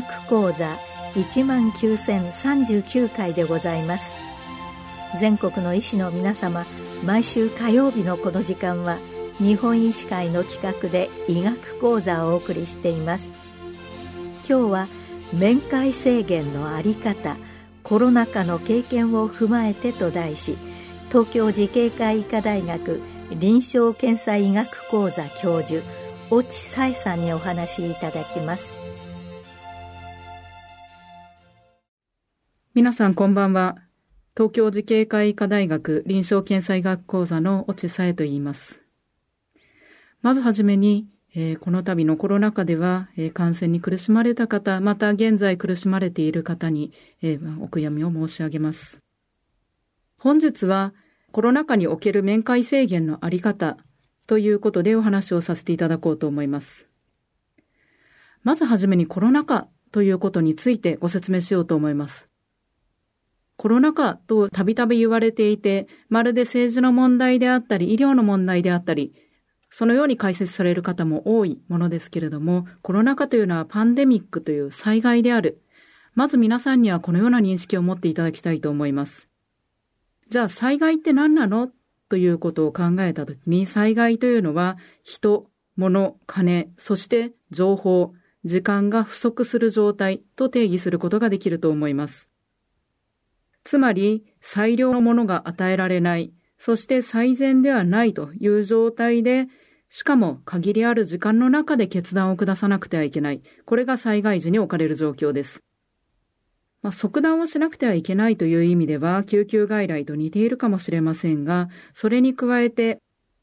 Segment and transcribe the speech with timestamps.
[0.00, 0.76] 学講座
[1.14, 4.12] 1万9039回でございます。
[5.20, 6.66] 全国の医師の皆様
[7.04, 8.98] 毎週火曜日のこの時間は
[9.38, 13.32] 日本医師会の企画で医学講座をお送りしています。
[14.48, 14.88] 今日は
[15.32, 17.36] 面会制限のあり方
[17.82, 20.56] コロナ禍の経験を踏まえてと題し
[21.08, 25.82] 東京慈恵会医科大学臨床検査医学講座教授
[26.30, 28.85] 越智彩さんにお話しいただきます。
[32.76, 33.78] 皆さんこんばんは
[34.36, 38.82] 東京慈恵会医科大学臨床検査医学講座の越智彩と言います
[40.20, 48.98] まずはじめに、えー、この度のコロナ禍では、えー、感染に苦しまれた方また現在苦しまれている方に、えー、お悔やみを申し上げます
[50.18, 50.92] 本日は
[51.32, 53.78] コロナ禍における面会制限のあり方
[54.26, 56.86] ということでお話をさせていただこうと思います。
[58.42, 62.28] まずはじめにコロナ禍ということについてご説明しようと思います。
[63.56, 69.14] コロナ禍とたびたび言われていて、まるで政治の問題であったり、医療の問題であったり、
[69.70, 75.62] そのように解説される方も多いものですけれども、コロナ禍というのはパンデミックという災害である。
[76.14, 79.28] まず皆さんにはこのような認識を持っていただきたいと思います。
[80.30, 81.70] じゃあ災害って何なの
[82.08, 92.28] ということを考えたときに、災害というのは人、物、金、そして情報、時間が不足する状態と定義することができると思います。
[93.66, 99.48] つまり、最良のものが与えられない、そして最善ではないという状態で、
[99.88, 103.42] しかも限りある時間の中で決断を下さなくてはいけない。
[103.64, 105.64] これが災害時に置かれる状況です。
[106.80, 113.00] まあ、即断をしなくてはいけないという意味では救急外来と似ているかもしれませんが、それに加えて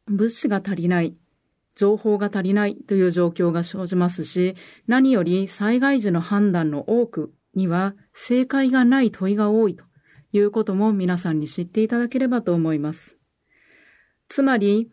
[0.07, 1.17] 物資が足りない、
[1.75, 4.55] 情報が足りないという状況が生じますし、
[4.87, 9.83] 何より災害時の判断の多くには正解がない問いが多いと
[10.33, 13.17] いうことも皆さんに知っていただければと思います。
[14.27, 14.89] つまり、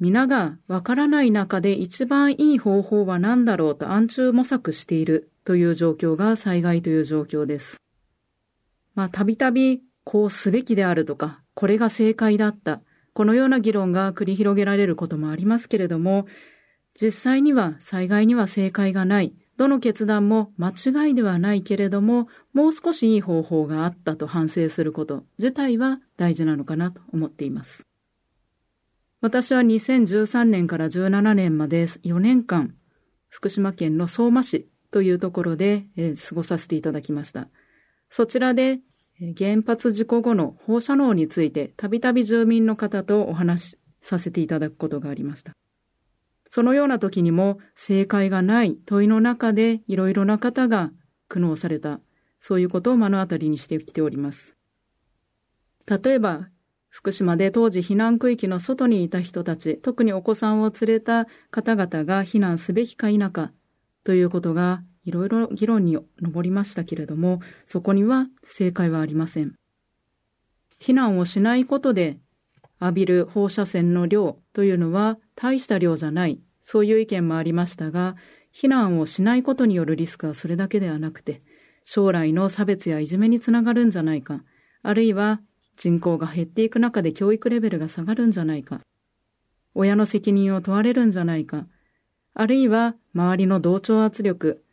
[0.00, 7.76] 皆がわからない中で一番いい方法は何だろうと暗中模索しているという状況が災害という状況です。
[8.94, 12.80] まあ、たびたびこうすべきであるとか、これが正解だった、
[13.12, 16.26] このような議論が繰り広げられることもありますけれども、
[16.98, 27.84] 実際には災害には正解がない、どの決断も間違いではないけれども、もう少しいい方法があったと反省すること自体は大事なのかなと思っています。
[29.20, 32.74] 私は2013年から17年まで4年間、
[33.28, 37.50] 福島県の相馬市というところで、えー、過ごさせていただきました。
[38.08, 38.80] そちらで
[39.36, 45.52] 原発事故後の放射能についてたびたび住民の方とお話しさせていただくことがありました。
[46.50, 50.90] そのような時にも正解がない問いの中でいろいろな方が
[51.28, 52.00] 苦悩された、
[52.40, 54.56] そういうことを目の当たりにしてきております。
[55.86, 56.48] 例えば、
[56.88, 63.52] 福島で当時避難区域の外にいた人たち、特にお子さんを連れた方々が避難すべきか否か
[64.02, 69.54] ということがいろいろ議論に上りましたけれども、そこには正解はありません。
[70.80, 72.18] 避難をしないことで
[72.80, 78.16] 浴びる放射線の量というのは大した量じゃない、そういう意見もありましたが、
[78.54, 81.40] 避難をしないことによるリスクはそれだけではなくて、
[81.84, 84.42] 将来の差別やいじめにつながるんじゃないか、
[84.82, 85.40] あるいは
[85.76, 88.80] 人口が減っていく中で教育レベルが下がるんじゃないか、
[89.74, 91.66] 親の責任を問われるんじゃないか、
[92.34, 94.64] あるいは周りの同調圧力、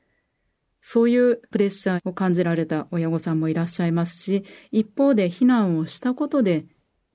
[0.82, 6.66] そういうプレッシャーを感じられた親御さんもいらっしゃいますし、一方で避難をしたことで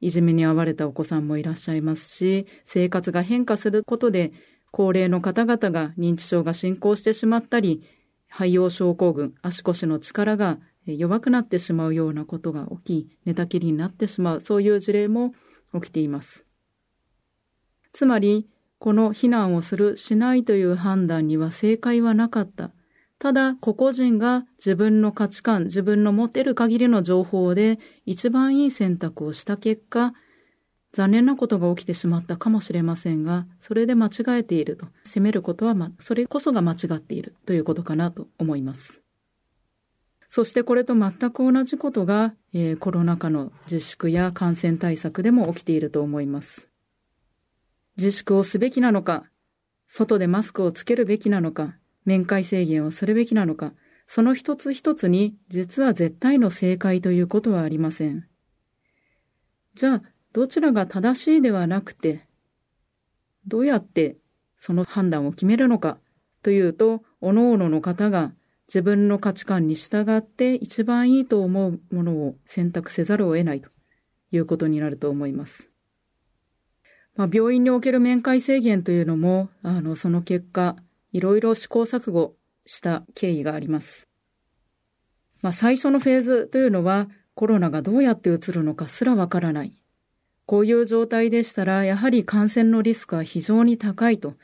[0.02, 4.32] いじめに遭われたお子さんもいらっしゃいますし、生活が変化することで
[4.72, 7.82] 高齢の方々が認知症が進行してしまったり、
[8.28, 15.34] 肺葉症候群、足腰の力が弱くなってしまうようなことが起き、寝たきりになってしまう、そういう事例も
[15.72, 16.44] 起きています。
[17.92, 18.48] つまり、
[18.80, 22.72] この避難をする、しないという判断には正解はなかった。
[23.22, 30.12] ただ、個々人が自分の価値観、自分の持てる限りの情報で一番いい選択をした結果、
[30.90, 34.10] 残念なことが起きてしまったかもしれませんが、それで間違
[34.40, 34.88] えていると。
[35.04, 39.00] 責めることは、ま、それこそが間違っているということかなと思います。
[40.28, 46.66] そしてこれと全く同じことが、えー、コロナ禍の自粛や感染対策でも起きていると思います。
[47.96, 49.26] 自粛をすべきなのか、
[49.86, 53.72] 外でマスクをつけるべきなのか、面会制限をするべきなのか、
[54.06, 58.26] その一つ一つに実は絶対の正解ということはありません。
[59.74, 60.02] じゃあ、
[60.32, 62.26] どちらが正しいではなくて、
[63.46, 64.16] どうやって
[64.58, 65.98] その判断を決めるのか
[66.42, 68.32] というと、各々の方が
[68.68, 73.68] 自分の価値観に従って一番いいと思うものを選択せざるを得ないと
[74.30, 75.68] いうことになると思います。
[77.14, 80.76] まあ、病院における面会制限というのも、あの、その結果、
[81.12, 82.34] いろいろ試行錯誤
[82.66, 84.08] した経緯があります。
[85.42, 89.76] まあ、最初のフェーズというのは、コロナがどうやってうつるのかすらわからない。
[90.46, 94.34] こういう状態でしたら、やはり感染のリスクは非常に高いと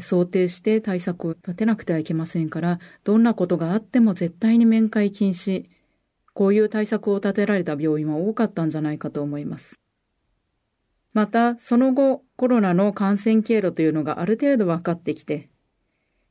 [0.00, 5.66] 想定して対策を立てなくてはいけませんから、どんなことがあっても絶対に面会禁止、
[6.34, 9.80] こういう対策を立てられた病院は多かったんじゃないかと思います。
[11.14, 15.48] また、その後、コロナの感染経路というのがある程度分かってきて、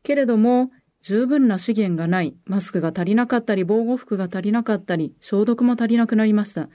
[0.06, 0.72] けれども、
[1.02, 6.70] 十分な資源がない、マスクが足りなかったり、防護服が足りなかったり、消毒も足りなくなりました。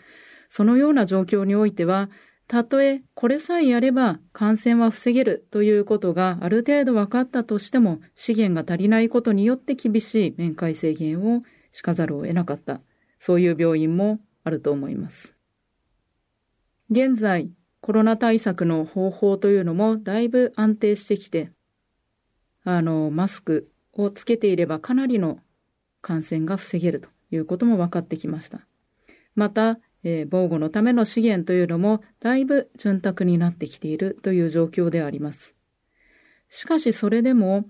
[0.48, 2.10] そのような状況においては、
[2.48, 12.80] たとえこれさえやれば感染は防げるということがある程度分かったとしても資源が足りないことによって厳しい面会制限をしかざるを得なかった。
[13.20, 15.36] そういう病院もあると思います。
[16.90, 21.52] 現在、コロナ対策の方法というのもだいぶ安定してきて、
[22.64, 25.38] あの、マスクをつけていればかなりの
[26.00, 28.66] 感染が防げるということも分かってきました。
[29.34, 35.54] また、えー、防護のための資源というのもだいぶ潤沢になってきているという状況であります。
[36.48, 37.66] しかしそれでも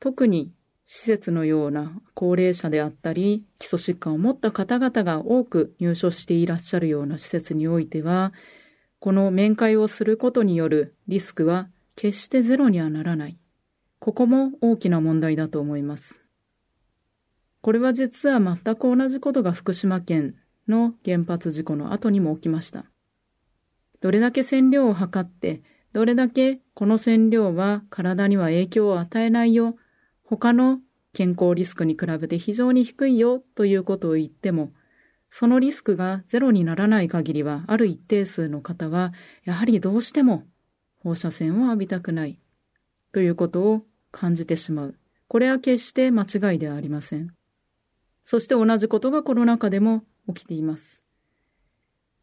[0.00, 0.52] 特に
[0.84, 8.32] 施設のような高齢者であったり基礎疾患を持った方々が多く入所していらっしゃるような施設においては
[8.98, 13.38] この面会をすることによるリスクは決してゼロにはならない。
[13.98, 16.20] ここも大きな問題だと思います。
[17.62, 20.36] これは実は全く同じことが福島県
[20.68, 22.84] の原発事故の後にも起きました。
[24.00, 25.62] どれだけ線量を測って、
[25.92, 29.76] どれだけこの線量は体には影響を与えないよ、
[30.22, 30.80] 他の
[31.12, 34.72] 健康リスクに比べて非常に低いよということを言っても、
[35.30, 39.12] そのリスクがゼロにならない限りは、ある一定数の方は、
[39.44, 40.44] やはりどうしても
[41.02, 42.38] 放射線を浴びたくない
[43.16, 43.80] ということを
[44.12, 44.94] 感じてしまう。
[45.26, 47.32] これは決して間違いではありません。
[48.26, 51.02] そして同じことがコロナ禍でも起きています。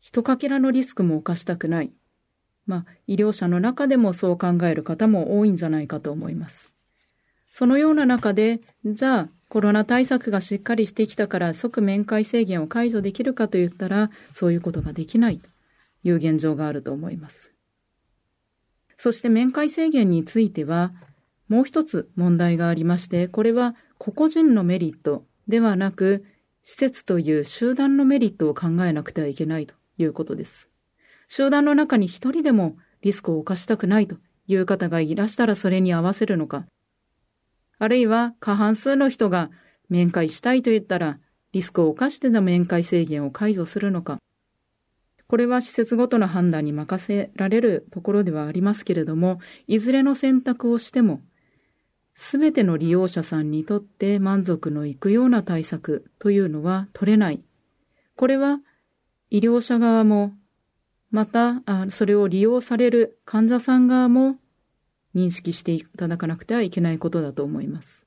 [0.01, 1.91] 一かけらのリスクも犯したくない。
[2.67, 6.69] まあ、医療者の中でもそう考える方も多いんじゃないかと思います。
[7.51, 15.49] そのような中で、じゃあ、コロナ対策がしっかりしてきたから即面会制限を解除できるかと言ったら、そういうことができないと
[16.03, 17.52] いう現状があると思います。
[19.03, 20.93] そして面会制限については、
[21.49, 26.23] もう一つ問題がありまして、これは個々人のメリットではなく、
[26.61, 30.69] 施設という集団のメリットを考えなくてはいけないということです。
[31.27, 34.15] 集団の中に一人でもリスクを犯したくないと
[34.47, 36.65] いう方がいらしたらそれに合わせるのか、
[37.79, 39.51] あるいは過半数の人が
[39.89, 41.19] 面会したいと言ったら
[41.51, 44.19] リスクを冒しての面会制限を解除するのか、
[45.33, 51.21] これは施設ごとの判断に任せられるところではありますけれども、いずれの選択をしても
[52.13, 57.41] すべての利用者さんにとって満足のいくような対策というのは取れない。
[58.15, 58.59] これは
[59.31, 60.33] 医療者側も、
[61.09, 64.35] またそれを利用される患者さん側も
[65.15, 68.05] 認識していただかなくてはいけないことだと思います。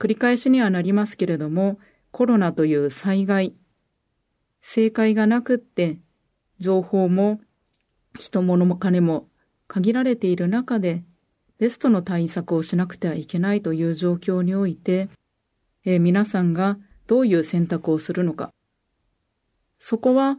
[0.00, 1.78] 繰り返しにはなりますけれども、
[2.10, 3.54] コロナという災害、
[4.70, 5.98] 正解がなくって、
[6.58, 7.40] 情報も
[8.18, 9.26] 人物も金も
[9.66, 11.04] 限られている中で、
[11.56, 15.08] ベストの対策をしなくてはいけないという状況において、
[15.86, 18.52] えー、皆さんがどういう選択をするのか。
[19.78, 20.36] そこは、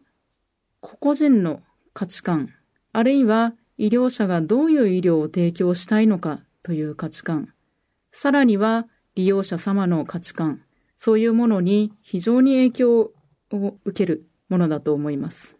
[0.79, 2.53] 個々人の価値観、
[2.93, 7.51] あるいは医療者がどういう医療を提供したいのかという価値観、
[8.11, 10.61] さらには利用者様の価値観、
[10.99, 13.13] そういうものに非常に影響を
[13.51, 15.55] を受けるものだと思います。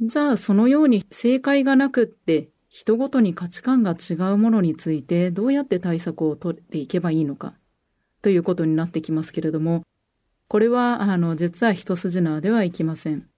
[0.00, 7.54] じゃあそのように正解がなくって人ごとに価値観が違うものについてどうやって対策を取っていけばいいのか
[8.22, 9.82] ということになってきますけれども、
[10.48, 13.28] これは、あの、実は一筋縄ではいきません。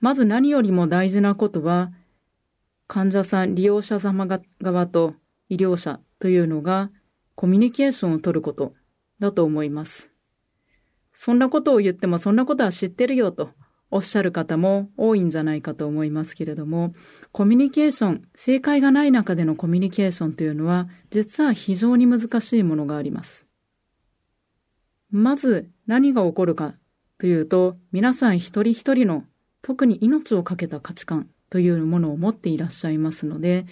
[0.00, 1.92] まず何よりも大事なことは、
[2.86, 4.26] 患者さん、利用者様
[4.60, 5.14] 側と
[5.48, 6.90] 医療者というのが
[7.34, 8.74] コミュニケーションを取ること
[9.18, 10.07] だと思います。
[11.20, 13.50] そんなことを言ってもそんなことは知ってるよと
[13.90, 16.94] おっしゃる方も多いんじゃないかと思いますけれども、
[17.32, 23.46] コミュニケーション、正解がない中でのコミュニケーションというのは、実は非常に難しいものがあります。
[25.10, 26.76] まず何が起こるか
[27.18, 29.24] というと、皆さん一人一人の
[29.60, 33.66] 特に命を懸けた価値観というものを持っていらっしゃいますので、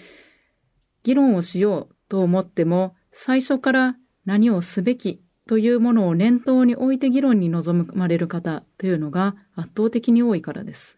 [1.03, 10.97] 議論をしようと思っても、最初から何をすべきというものを念頭に置いて議論に臨まれる方というのが圧倒的に多いからです。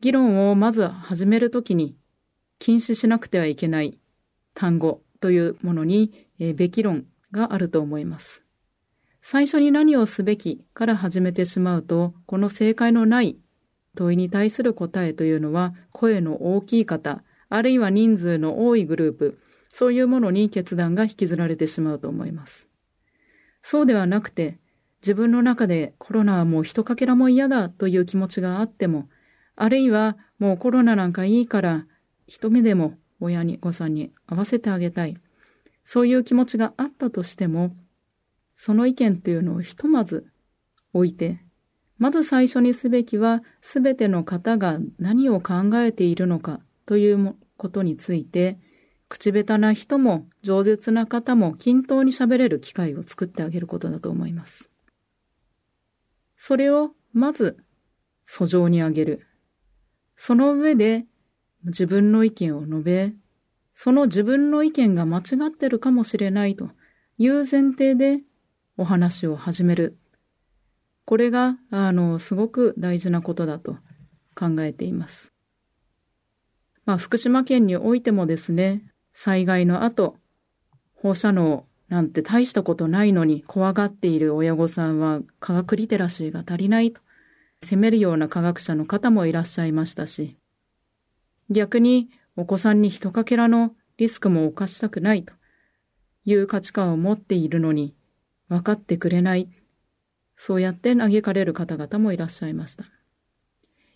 [0.00, 1.96] 議論をまず始めるときに
[2.58, 3.98] 禁止しなくてはいけない
[4.54, 8.42] 単語というものに、えべき論があると思います。
[9.20, 13.36] 最初に何をすべきから始めてしまうと、この正解のない
[13.94, 19.38] 問いに対する答えというのは、声の大きい方、あるいは人数の多いグループ、
[19.72, 22.66] そういうものに決断が引きずられてしまうと思います。
[23.68, 24.60] そうではなくて、
[25.02, 29.08] 自分の中でコロナはもう一かけらも嫌だという気持ちがあっても、
[29.56, 31.84] あるいはもうコロナなんかいいから
[32.28, 35.16] 一目でも親に、ごさんに合わせてあげたい。
[35.82, 37.74] そういう気持ちがあったとしても、
[38.56, 40.28] その意見というのをひとまず
[40.92, 41.40] 置いて、
[41.98, 48.60] まず最初にすべきは、すべての方が何を考えているのかということについて、
[49.08, 54.68] 口下手な人も饒舌な方も均等に喋れる機会を作ってあげることだと思います。
[56.36, 57.58] それをまず
[58.28, 59.26] 訴状にあげる。
[60.16, 61.06] その上で
[61.64, 63.12] 自分の意見を述べ、
[63.74, 66.70] その自分の意見が間違ってるかもしれないと
[67.18, 68.22] いう前提で
[68.76, 69.98] お話を始める。
[71.04, 73.76] これが、あの、すごく大事なことだと
[74.34, 75.30] 考えています。
[76.84, 78.82] まあ、福島県においてもですね、
[79.18, 80.18] 災害の後、
[80.94, 87.00] 放射能なんて大したことないのに怖がっている親御さんは科学リテラシーが足りないと
[87.62, 90.36] 責めるような科学者の方もいらっしゃいましたし、
[91.48, 95.32] 逆にお子さんに一かけらのリスクも犯したくないと
[96.26, 97.94] いう価値観を持っているのに
[98.50, 99.48] 分かってくれない。
[100.36, 102.84] そうやって嘆かれる方々もいらっしゃいました。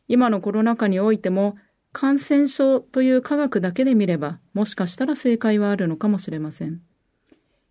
[0.08, 1.56] 今のコロナ禍においても
[1.92, 6.80] 感染症という科学だけで見ればもしかしたら正解はあるのかもしれません。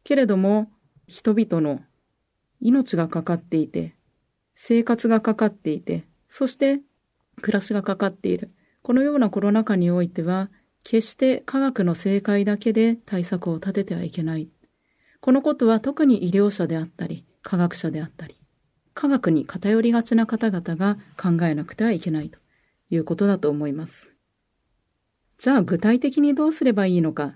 [0.04, 0.70] けれども
[1.08, 1.82] 人々の
[2.62, 3.96] 命がかかっていて
[4.56, 6.82] 生活がかかっていてそして
[7.40, 8.52] 暮らしがかかっている。
[8.82, 10.50] このようなコロナ禍においては、
[10.84, 14.50] 決して科学の正解だけで対策を立ててはいけない。
[15.20, 18.36] このことは特に医療者であったり、科学者であったり、
[18.94, 22.40] 科学に偏りがちな方々が考えなくてはいけないと
[22.90, 24.12] いうことだと思います。
[25.38, 27.36] じゃあ具体的にどうすればいいのか？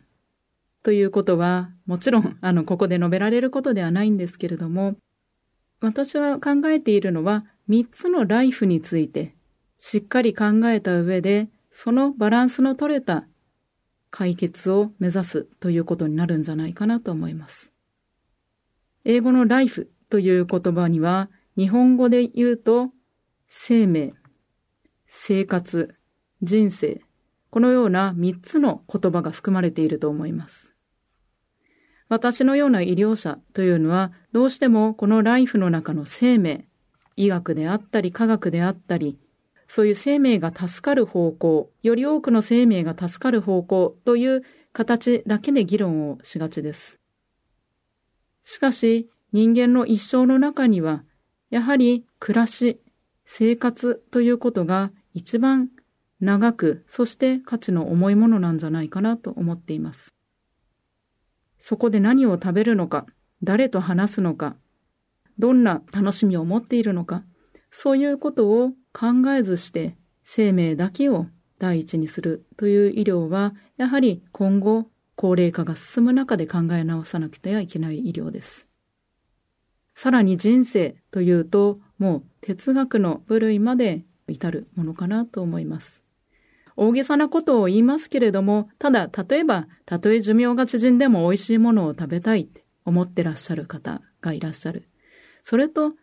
[0.83, 4.97] ということは、もちろん、あの、ここで述べられることではないんですけれども、
[5.79, 9.33] 私は考えているのは、3つのライフについて
[9.77, 13.25] しっかり考えた上で、そのバランスの取れた
[14.11, 17.71] 解決を目指すということになるんじゃないかなと思います。
[19.05, 22.91] 英語のライフという言葉には、日本語で言うと、
[23.47, 24.13] 生命、
[25.15, 25.95] 生活、
[26.41, 26.99] 人生、
[27.51, 30.73] このような3つの言葉が含まれていると思います。
[32.09, 36.67] 私のような医療者というのは、どうしてもこのライフの中の生命、
[37.15, 39.17] 医学であったり科学であったり、
[39.67, 44.41] そういう生命が助かる方向、より多くの生命が助かる方向という
[44.73, 46.99] 形だけで議論をしがちです。
[48.41, 51.03] しかし、人間の一生の中には、
[51.49, 52.81] やはり暮らし、
[53.25, 55.69] 生活ということが一番
[56.19, 60.13] 長く、そして価値の重いものなんじゃないかなと思っています。
[61.59, 63.05] そこで何を食べるのか、
[63.41, 64.55] 誰と話すのか、
[65.37, 67.23] どんな楽しみを持っているのか、
[67.71, 71.27] そういうことを考えずして生命だけを
[71.59, 78.67] 第一にするという医療は、やはり今後高齢化が進む中で考え直さなくてはいけない医療です。
[79.95, 86.01] さらに人生というと、もう哲学の部類まで至るものかなと思います。
[86.75, 94.87] 大げさなことを言いますけれども、ただ、例えば、たとえ寿命が縮んでも美味しいものを食べたいって思ってらっしゃる方がいらっしゃる。
[95.43, 95.93] それと、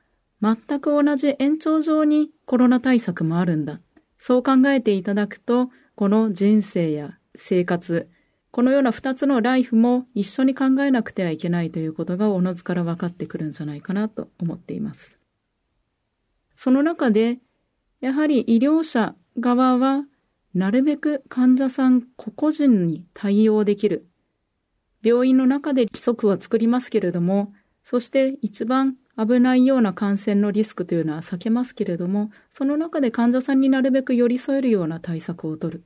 [0.42, 3.80] 全く同じ延長上にコロナ対策もあるんだ。
[4.18, 8.08] そう考えていただくと、この人生や生活、
[8.50, 15.18] このような二つのライフも一緒に考えなくてはいけないということがおのずから分かってくるんじゃないかなと思っています。
[16.56, 17.38] その中で、
[18.00, 20.04] やはり医療者側は、
[20.54, 24.06] なるべく患者さん個々人に対応できる。
[25.02, 27.52] 病院の中で規則は作りますけれども、
[27.84, 35.84] そして一番危ないような感染のリスクというのは避けますけれども、その中で患者さんになるべく寄り添えるような対策を取る。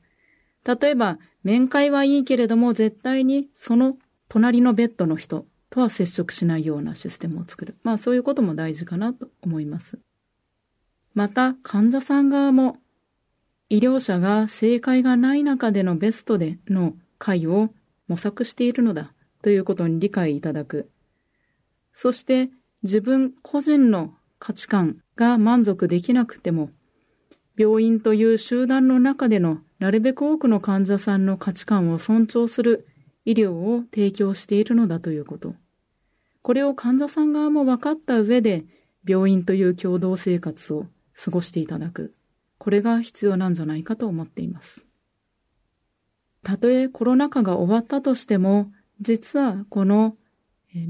[0.65, 7.77] 例えば、面会はいいけれども、絶対にその隣のベッドの人とは接触しないようなシステムを作る。
[7.83, 9.99] まあそういうことも大事かなと思います。
[11.15, 12.79] また、患者さん側も、
[13.69, 17.71] 医療者が正解がない中でのベストでの会を
[18.09, 19.15] 模索しているのだ。
[19.45, 20.89] ということに理解いただく。
[21.93, 22.49] そして
[22.83, 26.71] 自分個人の価値観が満足できなくても、
[27.55, 32.87] 病院という集団の中でのなるべく多くの患者さんの価値観を尊重する
[33.27, 35.55] 医療を提供しているのだということ。
[36.41, 38.65] これを患者さん側も分かった上で、
[39.07, 42.15] 病院という共同生活を過ごしていただく。
[42.59, 44.87] これが必要なんじゃないかと思っています。
[46.43, 50.17] たとえコロナ禍が終わったとしても、実はこの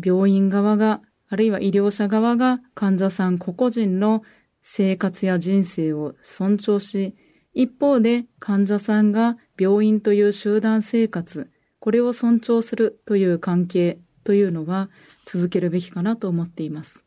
[0.04, 4.22] 病院側が、あるいは医療者側が患者さん個々人の
[4.62, 7.14] 生活や人生を尊重し、
[7.54, 14.90] 一方で患者さんが病院という集団生活、これを尊重するという関係というのは
[15.26, 17.04] 続けるべきかなと思っています。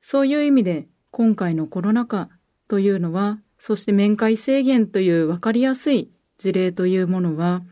[0.00, 2.28] そういう意味で今回のコロナ禍
[2.66, 7.62] というのは、そして面会制限というわかりやすい事例というものは、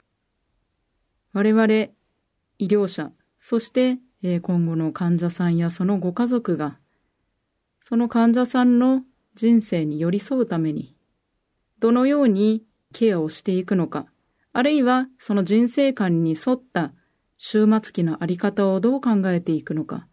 [1.33, 1.89] 我々医
[2.61, 3.99] 療者、そして
[4.43, 6.79] 今後の患者さんやそのご家族が、
[7.81, 9.03] その患者さんの
[9.35, 10.95] 人生に寄り添うために、
[11.81, 14.07] どのようにケアをしていくのか、
[14.53, 16.93] あるいはその人生観に沿った
[17.39, 20.07] 終末期のあり方をどう考えていくのか、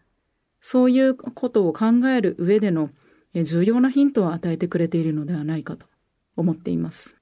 [0.62, 2.90] そういうことを考える上での
[3.34, 5.86] 重要なヒントを与えてくれているのではないかと
[6.36, 7.16] 思っています。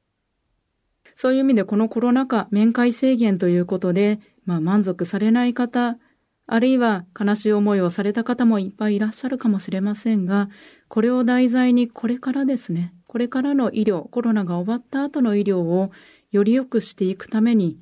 [1.15, 5.97] そういう意味でこのコロナ禍、面会制限ということで、まあ満足されない方、
[6.45, 10.49] あるいは悲しい思いをされた方もいっぱいいらっしゃるかもしれませんが、
[10.87, 15.91] これを題材にこれからですね、これからの医療、コロナが終わった後の医療を
[16.31, 17.79] より良くしていくために、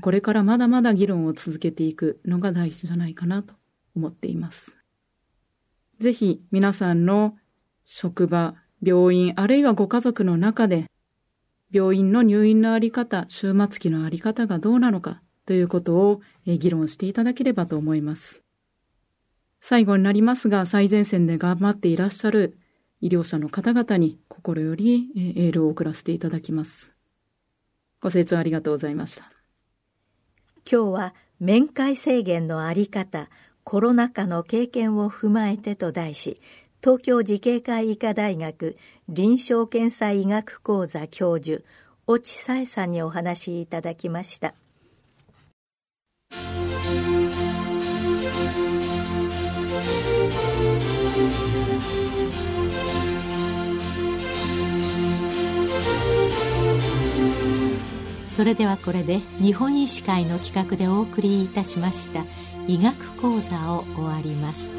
[0.00, 3.54] これからまだまだ議論を続けていくのが大事じゃないかなと
[3.94, 4.76] 思っています。
[5.98, 7.36] ぜひ皆さんの
[7.84, 10.86] 職場、病院、あるいはご家族の中で、
[11.70, 18.42] 病院の入院のあり方、終末期のあり方がどうなのかということを議論していただければと思います。
[19.60, 22.58] 最後になりますが、最前線で頑張っていらっしゃる
[23.00, 26.90] 医療者の方々に心よりエールを送らせていただきます。
[28.00, 29.30] ご清聴ありがとうございました。
[30.70, 33.28] 今日は面会制限のあり方、
[33.64, 36.40] コロナ禍の経験を踏まえてと題し、
[36.84, 38.76] 東京慈恵会医科大学
[39.08, 41.62] 臨床検査医学講座教授、
[42.08, 44.54] 越智さえさんにお話しいただきました。
[58.24, 62.24] それではこれで日本医師会の企画でお送りいたしました
[62.66, 64.72] 医学講座を終わります。